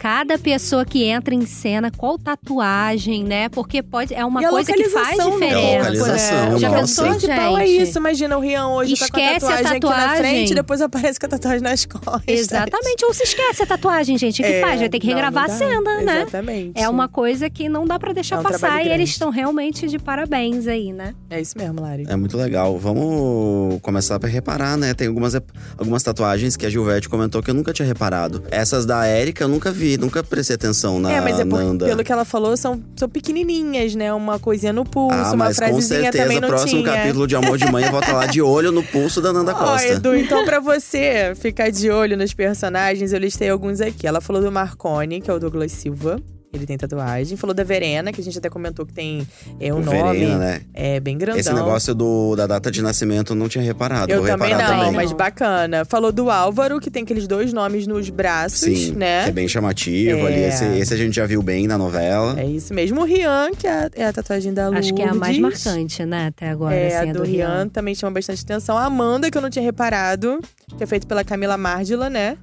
cada 0.00 0.38
pessoa 0.38 0.82
que 0.82 1.04
entra 1.04 1.34
em 1.34 1.44
cena, 1.44 1.90
qual 1.94 2.18
tatuagem, 2.18 3.22
né? 3.22 3.50
Porque 3.50 3.82
pode 3.82 4.14
é 4.14 4.24
uma 4.24 4.40
E 4.40 4.46
a 4.46 4.48
coisa 4.48 4.72
que 4.72 4.88
faz 4.88 5.10
diferença. 5.10 5.44
É 5.44 5.76
a 5.76 5.78
localização, 5.80 6.58
Já 6.58 6.70
pensou, 6.72 7.04
O 7.04 7.10
principal 7.10 7.58
é 7.58 7.66
gente? 7.66 7.82
isso. 7.82 7.98
Imagina 7.98 8.38
o 8.38 8.40
Rian 8.40 8.68
hoje 8.68 8.96
tá 8.96 9.08
com 9.10 9.16
a 9.18 9.20
Esquece 9.20 9.44
a 9.44 9.48
tatuagem, 9.50 9.76
aqui 9.76 9.86
na 9.86 9.90
tatuagem. 9.92 10.16
frente, 10.16 10.54
depois 10.54 10.80
aparece 10.80 11.20
com 11.20 11.26
a 11.26 11.28
tatuagem 11.28 11.60
nas 11.60 11.84
costas. 11.84 12.22
Exatamente, 12.26 13.04
ou 13.04 13.12
se 13.12 13.24
esquece 13.24 13.62
a 13.62 13.66
tatuagem, 13.66 14.16
gente, 14.16 14.40
o 14.40 14.44
que 14.44 14.50
É, 14.52 14.60
faz? 14.62 14.80
Vai 14.80 14.88
ter 14.88 14.98
que 14.98 15.06
não, 15.06 15.14
regravar 15.14 15.46
não 15.48 15.54
a 15.54 15.58
dá. 15.58 15.66
cena, 15.66 16.00
né? 16.00 16.22
Exatamente. 16.22 16.80
É 16.80 16.88
uma 16.88 17.06
coisa 17.06 17.50
que 17.50 17.68
não 17.68 17.84
dá 17.86 17.98
pra 17.98 18.14
deixar 18.14 18.36
É 18.36 18.38
um 18.38 18.42
passar 18.42 18.84
e 18.86 18.88
eles 18.88 19.10
estão 19.10 19.28
realmente 19.28 19.86
de 19.86 19.98
parabéns 19.98 20.66
aí, 20.66 20.94
né? 20.94 21.14
É 21.28 21.38
isso 21.40 21.58
mesmo, 21.58 21.82
Lari. 21.82 22.06
É 22.08 22.16
muito 22.16 22.38
legal. 22.38 22.78
Vamos 22.78 23.78
começar 23.82 24.18
a 24.22 24.26
reparar, 24.26 24.78
né? 24.78 24.94
Tem 24.94 25.08
algumas, 25.08 25.34
algumas 25.76 26.02
tatuagens 26.02 26.56
que 26.56 26.64
a 26.64 26.70
Gilvete 26.70 27.06
comentou 27.06 27.42
que 27.42 27.50
eu 27.50 27.54
nunca 27.54 27.72
tinha 27.72 27.86
reparado. 27.86 28.42
Essas 28.50 28.86
da 28.86 29.04
Érica 29.04 29.44
eu 29.44 29.48
nunca 29.48 29.70
vi, 29.70 29.89
nunca 29.98 30.22
prestei 30.22 30.56
atenção 30.56 30.98
na 30.98 31.12
é, 31.12 31.20
mas 31.20 31.38
é 31.38 31.44
Nanda. 31.44 31.86
pelo 31.86 32.04
que 32.04 32.12
ela 32.12 32.24
falou, 32.24 32.56
são, 32.56 32.82
são 32.96 33.08
pequenininhas, 33.08 33.94
né? 33.94 34.12
Uma 34.12 34.38
coisinha 34.38 34.72
no 34.72 34.84
pulso, 34.84 35.16
ah, 35.16 35.32
uma 35.32 35.46
mas 35.46 35.56
com 35.58 35.64
frasezinha 35.64 36.02
certeza, 36.02 36.24
também 36.24 36.40
não 36.40 36.48
próximo 36.48 36.82
tinha. 36.82 36.92
capítulo 36.92 37.26
de 37.26 37.36
Amor 37.36 37.58
de 37.58 37.70
Mãe 37.70 37.84
eu 37.84 37.90
vou 37.90 38.00
estar 38.00 38.12
lá 38.12 38.26
de 38.26 38.42
olho 38.42 38.72
no 38.72 38.82
pulso 38.82 39.20
da 39.20 39.32
Nanda 39.32 39.52
Ó, 39.56 39.58
Costa. 39.58 39.88
Edu, 39.88 40.14
então 40.16 40.44
pra 40.44 40.60
você 40.60 41.32
ficar 41.36 41.70
de 41.70 41.90
olho 41.90 42.16
nos 42.16 42.32
personagens, 42.34 43.12
eu 43.12 43.18
listei 43.18 43.48
alguns 43.48 43.80
aqui. 43.80 44.06
Ela 44.06 44.20
falou 44.20 44.42
do 44.42 44.50
Marconi, 44.50 45.20
que 45.20 45.30
é 45.30 45.34
o 45.34 45.38
Douglas 45.38 45.72
Silva. 45.72 46.20
Ele 46.52 46.66
tem 46.66 46.76
tatuagem. 46.76 47.36
Falou 47.36 47.54
da 47.54 47.62
Verena, 47.62 48.12
que 48.12 48.20
a 48.20 48.24
gente 48.24 48.36
até 48.36 48.48
comentou 48.50 48.84
que 48.84 48.92
tem 48.92 49.24
é, 49.60 49.72
um 49.72 49.78
O 49.78 49.84
nome. 49.84 50.18
Verena, 50.18 50.38
né? 50.38 50.60
É 50.74 50.98
bem 50.98 51.16
grandão. 51.16 51.38
Esse 51.38 51.52
negócio 51.52 51.94
do, 51.94 52.34
da 52.34 52.44
data 52.46 52.72
de 52.72 52.82
nascimento 52.82 53.32
eu 53.32 53.36
não 53.36 53.48
tinha 53.48 53.62
reparado. 53.62 54.10
Eu 54.12 54.18
vou 54.18 54.26
também 54.26 54.52
não, 54.52 54.66
também. 54.66 54.92
mas 54.92 55.12
bacana. 55.12 55.84
Falou 55.84 56.10
do 56.10 56.28
Álvaro, 56.28 56.80
que 56.80 56.90
tem 56.90 57.04
aqueles 57.04 57.28
dois 57.28 57.52
nomes 57.52 57.86
nos 57.86 58.10
braços, 58.10 58.58
Sim, 58.58 58.92
né? 58.96 59.24
que 59.24 59.28
é 59.28 59.32
bem 59.32 59.46
chamativo 59.46 60.18
É. 60.18 60.26
ali. 60.26 60.40
Esse, 60.40 60.64
esse 60.64 60.92
a 60.92 60.96
gente 60.96 61.14
já 61.14 61.24
viu 61.24 61.40
bem 61.40 61.68
na 61.68 61.78
novela. 61.78 62.38
É 62.40 62.44
isso 62.44 62.74
mesmo. 62.74 63.00
O 63.00 63.04
Rian, 63.04 63.52
que 63.56 63.68
é 63.68 63.70
a, 63.70 63.90
é 63.94 64.06
a 64.06 64.12
tatuagem 64.12 64.52
da 64.52 64.64
Lourdes. 64.68 64.86
Acho 64.86 64.94
que 64.94 65.02
é 65.02 65.08
a 65.08 65.14
mais 65.14 65.38
marcante, 65.38 66.04
né, 66.04 66.26
até 66.26 66.48
agora, 66.50 66.74
É, 66.74 66.98
assim, 66.98 67.10
a 67.10 67.12
do 67.12 67.22
Rian 67.22 67.68
também 67.68 67.94
chama 67.94 68.10
bastante 68.12 68.42
atenção. 68.42 68.76
A 68.76 68.86
Amanda, 68.86 69.30
que 69.30 69.38
eu 69.38 69.42
não 69.42 69.50
tinha 69.50 69.64
reparado, 69.64 70.40
que 70.76 70.82
é 70.82 70.86
feito 70.86 71.06
pela 71.06 71.22
Camila 71.22 71.56
Mardila, 71.56 72.10
né? 72.10 72.36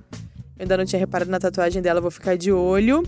Eu 0.58 0.64
ainda 0.64 0.78
não 0.78 0.86
tinha 0.86 1.00
reparado 1.00 1.30
na 1.30 1.40
tatuagem 1.40 1.82
dela, 1.82 2.00
vou 2.00 2.10
ficar 2.10 2.38
de 2.38 2.52
olho. 2.54 3.04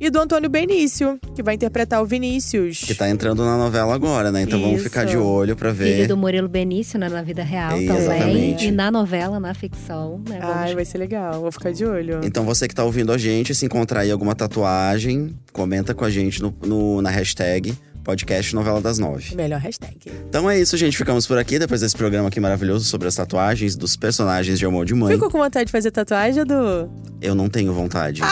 E 0.00 0.08
do 0.08 0.18
Antônio 0.18 0.48
Benício, 0.48 1.18
que 1.34 1.42
vai 1.42 1.54
interpretar 1.56 2.02
o 2.02 2.06
Vinícius. 2.06 2.78
Que 2.80 2.94
tá 2.94 3.10
entrando 3.10 3.44
na 3.44 3.58
novela 3.58 3.94
agora, 3.94 4.32
né? 4.32 4.40
Então 4.42 4.58
vamos 4.58 4.76
Isso. 4.76 4.84
ficar 4.84 5.04
de 5.04 5.18
olho 5.18 5.54
pra 5.54 5.72
ver. 5.72 5.94
Filho 5.96 6.08
do 6.08 6.16
Murilo 6.16 6.48
Benício, 6.48 6.98
né, 6.98 7.08
na 7.10 7.20
vida 7.22 7.42
real 7.42 7.72
É, 7.72 7.86
também. 7.86 7.96
exatamente. 7.98 8.66
E 8.66 8.70
na 8.70 8.90
novela, 8.90 9.38
na 9.38 9.52
ficção, 9.52 10.22
né? 10.26 10.38
Ai, 10.40 10.48
vamos- 10.60 10.72
vai 10.72 10.84
ser 10.86 10.96
legal, 10.96 11.42
vou 11.42 11.52
ficar 11.52 11.70
de 11.72 11.84
olho. 11.84 12.20
Então 12.24 12.44
você 12.46 12.66
que 12.66 12.74
tá 12.74 12.82
ouvindo 12.82 13.12
a 13.12 13.18
gente, 13.18 13.54
se 13.54 13.66
encontrar 13.66 14.00
aí 14.00 14.10
alguma 14.10 14.34
tatuagem, 14.34 15.36
comenta 15.52 15.92
com 15.94 16.04
a 16.04 16.10
gente 16.10 16.40
no, 16.40 16.54
no- 16.64 17.02
na 17.02 17.10
hashtag 17.10 17.74
podcast 18.02 18.54
Novela 18.54 18.80
das 18.80 18.98
Nove. 18.98 19.34
Melhor 19.36 19.60
hashtag. 19.60 19.98
Então 20.28 20.48
é 20.50 20.58
isso, 20.58 20.74
gente. 20.78 20.96
Ficamos 20.96 21.26
por 21.26 21.36
aqui 21.36 21.58
depois 21.58 21.82
desse 21.82 21.94
programa 21.94 22.28
aqui 22.28 22.40
maravilhoso 22.40 22.86
sobre 22.86 23.06
as 23.06 23.14
tatuagens 23.14 23.76
dos 23.76 23.94
personagens 23.96 24.58
de 24.58 24.64
Amor 24.64 24.86
de 24.86 24.94
Mãe. 24.94 25.12
Ficou 25.12 25.30
com 25.30 25.36
vontade 25.38 25.66
de 25.66 25.72
fazer 25.72 25.90
tatuagem, 25.90 26.40
Edu? 26.40 26.90
Eu 27.20 27.34
não 27.34 27.50
tenho 27.50 27.74
vontade. 27.74 28.22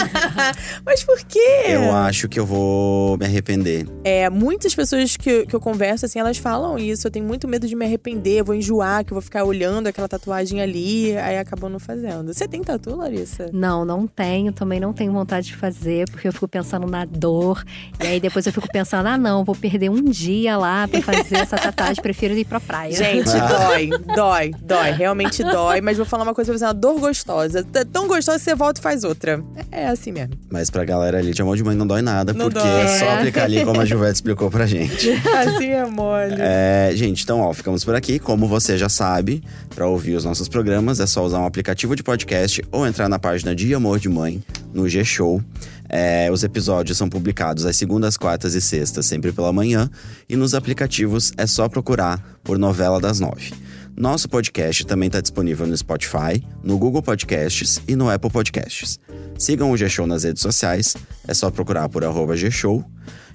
Mas 0.84 1.02
por 1.02 1.18
quê? 1.24 1.64
Eu 1.68 1.92
acho 1.92 2.28
que 2.28 2.38
eu 2.38 2.46
vou 2.46 3.16
me 3.16 3.24
arrepender. 3.24 3.86
É, 4.04 4.28
muitas 4.30 4.74
pessoas 4.74 5.16
que, 5.16 5.46
que 5.46 5.54
eu 5.54 5.60
converso, 5.60 6.06
assim, 6.06 6.18
elas 6.18 6.38
falam 6.38 6.78
isso. 6.78 7.06
Eu 7.06 7.10
tenho 7.10 7.24
muito 7.24 7.48
medo 7.48 7.66
de 7.66 7.74
me 7.74 7.84
arrepender, 7.84 8.40
eu 8.40 8.44
vou 8.44 8.54
enjoar, 8.54 9.04
que 9.04 9.12
eu 9.12 9.14
vou 9.14 9.22
ficar 9.22 9.44
olhando 9.44 9.86
aquela 9.86 10.08
tatuagem 10.08 10.60
ali, 10.60 11.16
aí 11.16 11.38
acabam 11.38 11.70
não 11.70 11.78
fazendo. 11.78 12.32
Você 12.32 12.46
tem 12.46 12.62
tatu, 12.62 12.96
Larissa? 12.96 13.50
Não, 13.52 13.84
não 13.84 14.06
tenho, 14.06 14.52
também 14.52 14.80
não 14.80 14.92
tenho 14.92 15.12
vontade 15.12 15.46
de 15.46 15.56
fazer, 15.56 16.08
porque 16.10 16.28
eu 16.28 16.32
fico 16.32 16.48
pensando 16.48 16.86
na 16.86 17.04
dor. 17.04 17.64
E 18.02 18.06
aí 18.06 18.20
depois 18.20 18.46
eu 18.46 18.52
fico 18.52 18.68
pensando, 18.72 19.06
ah, 19.06 19.18
não, 19.18 19.44
vou 19.44 19.54
perder 19.54 19.90
um 19.90 20.02
dia 20.02 20.56
lá 20.56 20.86
pra 20.88 21.00
fazer 21.02 21.36
essa 21.36 21.56
tatuagem, 21.56 22.02
prefiro 22.02 22.34
ir 22.34 22.44
pra 22.44 22.60
praia. 22.60 22.92
Gente, 22.92 23.30
dói, 23.48 23.90
dói, 24.14 24.54
dói. 24.60 24.90
Realmente 24.92 25.42
dói. 25.42 25.80
Mas 25.80 25.96
vou 25.96 26.06
falar 26.06 26.24
uma 26.24 26.34
coisa 26.34 26.52
pra 26.52 26.58
você, 26.58 26.64
uma 26.64 26.74
dor 26.74 27.00
gostosa. 27.00 27.66
É 27.74 27.84
tão 27.84 28.06
gostosa 28.06 28.38
que 28.38 28.44
você 28.44 28.54
volta 28.54 28.80
e 28.80 28.82
faz 28.82 29.04
outra. 29.04 29.42
É 29.84 29.88
assim 29.88 30.12
mesmo. 30.12 30.34
Mas 30.50 30.70
pra 30.70 30.84
galera 30.84 31.18
ali 31.18 31.32
de 31.32 31.42
Amor 31.42 31.56
de 31.56 31.62
Mãe 31.62 31.76
não 31.76 31.86
dói 31.86 32.00
nada, 32.00 32.32
Não 32.32 32.46
porque 32.50 32.58
dói. 32.66 32.80
é 32.82 32.98
só 32.98 33.10
aplicar 33.18 33.44
ali 33.44 33.64
como 33.64 33.80
a 33.80 33.84
Juvete 33.84 34.14
explicou 34.14 34.50
pra 34.50 34.66
gente. 34.66 35.10
Assim 35.36 35.66
é 35.68 35.84
mole. 35.84 36.36
É, 36.38 36.90
gente, 36.94 37.22
então, 37.22 37.40
ó, 37.40 37.52
ficamos 37.52 37.84
por 37.84 37.94
aqui. 37.94 38.18
Como 38.18 38.48
você 38.48 38.78
já 38.78 38.88
sabe, 38.88 39.42
pra 39.74 39.86
ouvir 39.86 40.14
os 40.16 40.24
nossos 40.24 40.48
programas 40.48 41.00
é 41.00 41.06
só 41.06 41.24
usar 41.24 41.38
um 41.40 41.46
aplicativo 41.46 41.94
de 41.94 42.02
podcast 42.02 42.64
ou 42.72 42.86
entrar 42.86 43.08
na 43.08 43.18
página 43.18 43.54
de 43.54 43.74
Amor 43.74 43.98
de 43.98 44.08
Mãe, 44.08 44.42
no 44.72 44.88
G-Show. 44.88 45.42
É, 45.88 46.30
os 46.32 46.42
episódios 46.42 46.96
são 46.96 47.08
publicados 47.08 47.66
às 47.66 47.76
segundas, 47.76 48.16
quartas 48.16 48.54
e 48.54 48.60
sextas, 48.60 49.04
sempre 49.06 49.32
pela 49.32 49.52
manhã. 49.52 49.90
E 50.28 50.34
nos 50.34 50.54
aplicativos 50.54 51.32
é 51.36 51.46
só 51.46 51.68
procurar 51.68 52.38
por 52.42 52.58
Novela 52.58 52.98
das 52.98 53.20
Nove. 53.20 53.52
Nosso 53.96 54.28
podcast 54.28 54.84
também 54.86 55.06
está 55.06 55.20
disponível 55.20 55.66
no 55.68 55.76
Spotify, 55.76 56.42
no 56.64 56.76
Google 56.78 57.00
Podcasts 57.02 57.80
e 57.86 57.94
no 57.94 58.10
Apple 58.10 58.28
Podcasts. 58.30 58.98
Sigam 59.38 59.70
o 59.70 59.76
G-Show 59.76 60.06
nas 60.06 60.24
redes 60.24 60.42
sociais, 60.42 60.96
é 61.26 61.34
só 61.34 61.50
procurar 61.50 61.88
por 61.88 62.04
arroba 62.04 62.36
G-Show. 62.36 62.84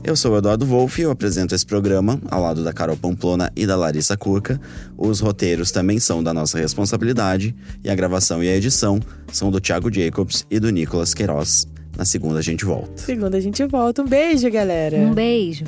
Eu 0.03 0.15
sou 0.15 0.33
o 0.33 0.37
Eduardo 0.37 0.65
Wolff 0.65 0.99
e 0.99 1.03
eu 1.03 1.11
apresento 1.11 1.53
esse 1.53 1.65
programa 1.65 2.19
ao 2.31 2.41
lado 2.41 2.63
da 2.63 2.71
Carol 2.71 2.95
Pamplona 2.95 3.51
e 3.55 3.67
da 3.67 3.75
Larissa 3.75 4.15
Curca. 4.15 4.59
Os 4.97 5.19
roteiros 5.19 5.71
também 5.71 5.99
são 5.99 6.23
da 6.23 6.33
nossa 6.33 6.57
responsabilidade 6.57 7.53
e 7.83 7.89
a 7.89 7.95
gravação 7.95 8.41
e 8.41 8.47
a 8.47 8.55
edição 8.55 8.99
são 9.31 9.51
do 9.51 9.59
Thiago 9.59 9.93
Jacobs 9.93 10.45
e 10.49 10.59
do 10.59 10.69
Nicolas 10.69 11.13
Queiroz. 11.13 11.67
Na 11.97 12.05
segunda 12.05 12.39
a 12.39 12.41
gente 12.41 12.63
volta. 12.63 13.01
Segunda 13.01 13.37
a 13.37 13.41
gente 13.41 13.65
volta. 13.65 14.01
Um 14.01 14.07
beijo, 14.07 14.49
galera. 14.49 14.95
Um 14.95 15.13
beijo. 15.13 15.65